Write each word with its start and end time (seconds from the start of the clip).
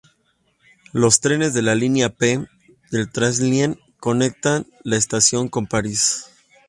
Los 0.93 1.19
trenes 1.19 1.53
de 1.53 1.61
la 1.61 1.75
línea 1.75 2.09
P 2.09 2.39
del 2.89 3.11
Transilien 3.11 3.79
conectan 3.99 4.65
la 4.83 4.95
estación 4.97 5.47
con 5.47 5.67
París. 5.67 6.25